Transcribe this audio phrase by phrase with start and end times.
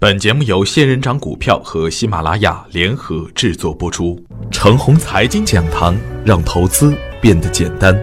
[0.00, 4.18] 本节目由仙人掌股票和喜马拉雅联合制作播出。
[4.50, 7.94] 程红财经讲堂，让投资变得简单。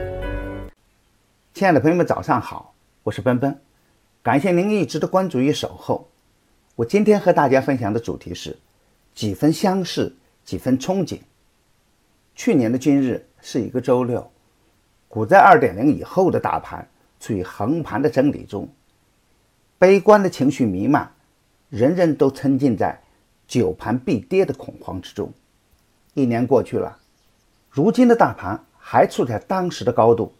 [1.56, 3.60] 亲爱的朋友们，早上好，我是奔奔，
[4.22, 6.08] 感谢您一直的关注与守候。
[6.76, 8.56] 我今天和大家分享的主题是
[9.16, 11.18] 几分相似，几分憧憬。
[12.36, 14.30] 去年的今日是一个周六，
[15.08, 16.88] 股灾二点零以后的大盘
[17.20, 18.70] 处于横盘的整理中，
[19.80, 21.12] 悲观的情绪弥漫。
[21.70, 23.02] 人人都沉浸在
[23.48, 25.34] 久盘必跌的恐慌之中。
[26.14, 27.00] 一年过去了，
[27.70, 30.34] 如今的大盘还处在当时的高度。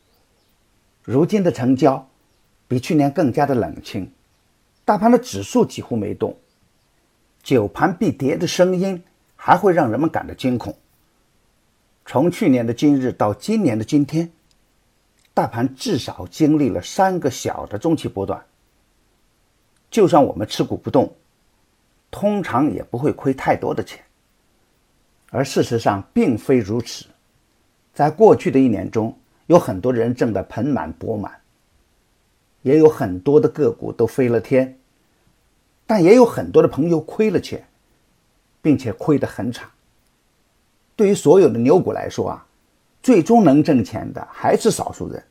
[1.04, 2.10] 如今的成交
[2.68, 4.12] 比去年更加的冷清，
[4.86, 6.38] 大盘的指数几乎没动。
[7.44, 9.04] 久盘必跌的声音
[9.36, 10.78] 还会让人们感到惊恐。
[12.06, 14.32] 从去年的今日到今年的今天，
[15.34, 18.46] 大盘至少经历了三个小的中期波段。
[19.90, 21.16] 就算我们持股不动，
[22.20, 24.04] 通常也不会亏太多的钱。
[25.30, 27.06] 而事实上并非如此，
[27.94, 29.16] 在过去的一年中，
[29.46, 31.32] 有很多人挣得盆满钵满，
[32.64, 34.80] 也有很多的个股都飞了天，
[35.86, 37.68] 但也有很多的朋友亏了钱，
[38.64, 39.70] 并且亏得很惨。
[40.96, 42.48] 对于所有的牛股来说啊，
[43.04, 45.24] 最终能挣钱的还是少数人。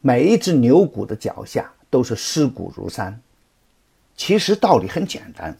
[0.00, 1.72] 每一只牛股的脚下。
[1.92, 3.20] 都是尸骨如山。
[4.24, 5.58] 其实道理很简单，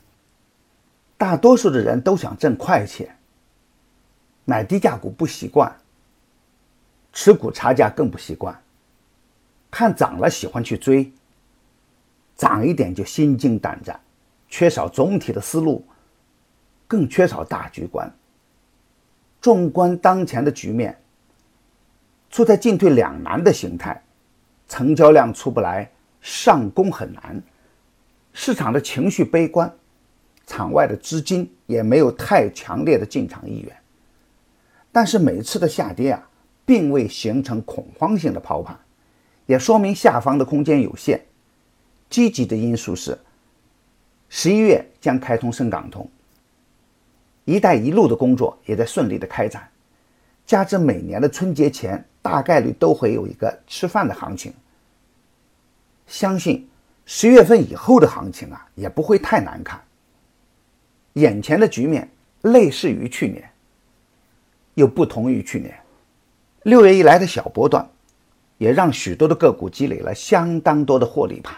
[1.18, 3.18] 大多数的人都想挣快钱，
[4.44, 5.76] 买低价股不习惯，
[7.12, 8.56] 持股差价更不习惯，
[9.68, 11.12] 看涨了喜欢去追，
[12.36, 14.00] 涨一点就心惊胆战，
[14.48, 15.84] 缺少总体的思路，
[16.86, 18.08] 更缺少大局观。
[19.40, 20.96] 纵观当前的局面，
[22.30, 24.00] 处在进退两难的形态，
[24.68, 25.90] 成交量出不来。
[26.20, 27.42] 上攻很难，
[28.44, 29.72] 市场的情绪悲观，
[30.48, 33.76] 场外的资金也没有太强烈的进场意愿。
[34.90, 36.28] 但是每次的下跌啊，
[36.66, 38.76] 并未形成恐慌性的抛盘，
[39.46, 41.24] 也说明下方的空间有限。
[42.10, 43.16] 积极的因素是，
[44.28, 46.10] 十一月将开通深港通
[47.46, 49.70] ，“一带一路”的工作也在顺利的开展，
[50.44, 54.52] 加之每年的春节前大概率都会有一个吃饭的行情。
[56.08, 56.68] 相信
[57.14, 59.78] 十月份以后的行情啊，也不会太难看。
[61.12, 62.08] 眼前的局面
[62.40, 63.46] 类似于去年，
[64.76, 65.78] 又不同于去年。
[66.62, 67.86] 六月以来的小波段，
[68.56, 71.54] 也让许多的个股积累了相当多的获利盘。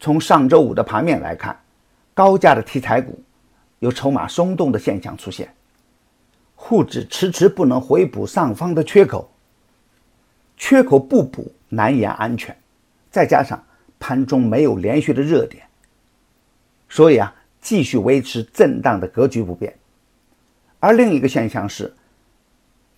[0.00, 1.56] 从上周五的盘面来看，
[2.12, 3.22] 高价的题材股
[3.78, 5.54] 有筹码松动的现象出现，
[6.56, 9.30] 沪指迟迟不能回补上方的缺口，
[10.56, 12.54] 缺口不补难言安全。
[13.08, 13.62] 再加上
[14.02, 15.62] 盘中没有连续的热点，
[16.88, 19.78] 所以啊，继续维持震荡的格局不变。
[20.80, 21.94] 而另一个现象是，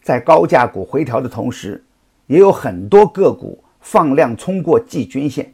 [0.01, 1.85] 在高价股回调的同时，
[2.27, 5.53] 也有很多个股放量冲过季均线，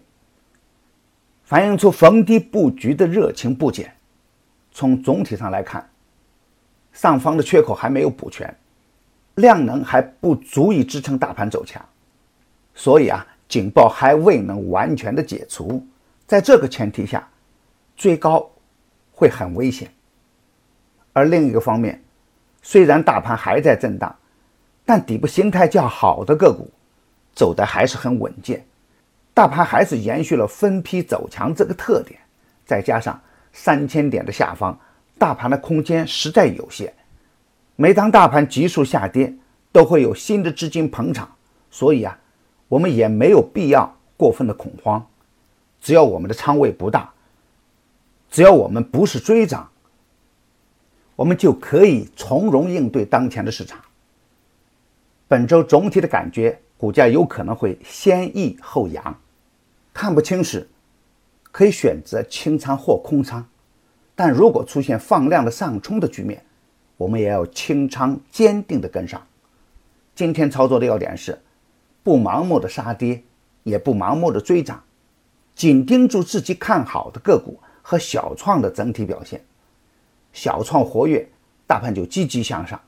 [1.43, 3.93] 反映出逢低布局的热情不减。
[4.71, 5.91] 从总体上来看，
[6.93, 8.57] 上方的缺口还没有补全，
[9.35, 11.85] 量能还不足以支撑大盘走强，
[12.73, 13.27] 所以啊。
[13.51, 15.85] 警报还未能完全的解除，
[16.25, 17.29] 在这个前提下，
[17.97, 18.49] 追高
[19.11, 19.93] 会很危险。
[21.13, 22.01] 而另一个方面，
[22.63, 24.15] 虽然大盘还在震荡，
[24.87, 26.71] 但底部形态较好的个股
[27.35, 28.65] 走的还是很稳健，
[29.35, 32.21] 大盘还是延续了分批走强这个特点。
[32.65, 33.21] 再加上
[33.53, 34.79] 三千点的下方，
[35.19, 36.95] 大盘的空间实在有限，
[37.75, 39.35] 每当大盘急速下跌，
[39.73, 41.29] 都会有新的资金捧场，
[41.69, 42.17] 所以啊。
[42.71, 45.05] 我们也没有必要过分的恐慌，
[45.81, 47.13] 只要我们的仓位不大，
[48.31, 49.69] 只要我们不是追涨，
[51.17, 53.81] 我们就可以从容应对当前的市场。
[55.27, 59.19] 本周总体的感觉，股价有可能会先抑后扬，
[59.93, 60.69] 看不清时
[61.51, 63.45] 可以选择清仓或空仓，
[64.15, 66.41] 但如果出现放量的上冲的局面，
[66.97, 69.21] 我们也要清仓，坚定的跟上。
[70.15, 71.37] 今天操作的要点是。
[72.03, 73.23] 不盲目的杀跌，
[73.63, 74.83] 也不盲目的追涨，
[75.55, 79.45] 紧盯住自己看好的个股和小创的整体表现。
[80.33, 81.29] 小创活跃，
[81.67, 82.79] 大盘就积极向上；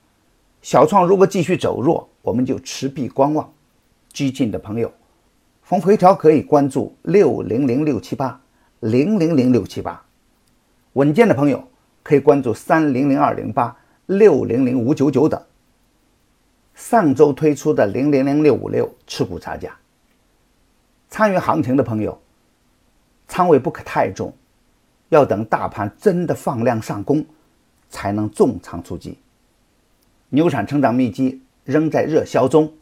[0.62, 3.52] 小创如果继续走弱，我们就持币观望。
[4.12, 4.92] 激进的朋友，
[5.62, 8.40] 逢回调可以关注六零零六七八
[8.80, 10.04] 零零零六七八；
[10.94, 11.68] 稳健的朋友
[12.02, 13.76] 可以关注三零零二零八
[14.06, 15.42] 六零零五九九等。
[16.82, 19.78] 上周推出的零零零六五六持股差价，
[21.08, 22.20] 参与行情的朋友，
[23.28, 24.34] 仓位不可太重，
[25.08, 27.24] 要等大盘真的放量上攻，
[27.88, 29.16] 才能重仓出击。
[30.30, 32.74] 牛产成长秘籍仍在热销中，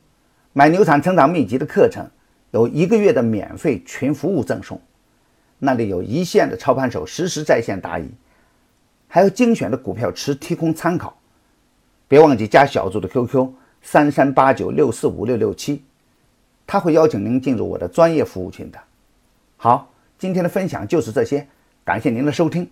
[0.55, 2.09] 买牛产成长秘籍的课程
[2.53, 4.81] 有一个月的免费群服务赠送，
[5.59, 8.09] 那里有一线的操盘手实时在线答疑，
[9.07, 11.19] 还有精选的股票池提供参考。
[12.09, 15.83] 别忘记加小组的 QQ 三三八九六四五六六七，
[16.67, 18.79] 他会邀请您进入我的专业服务群的。
[19.57, 21.47] 好，今天的分享就是这些，
[21.85, 22.71] 感谢您的收听。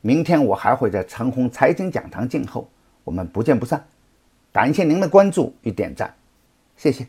[0.00, 2.68] 明天我还会在长虹财经讲堂静候，
[3.04, 3.86] 我们不见不散。
[4.52, 6.14] 感谢您的关注与点赞，
[6.76, 7.06] 谢谢。